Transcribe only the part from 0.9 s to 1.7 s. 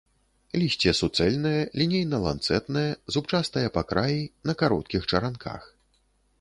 суцэльнае,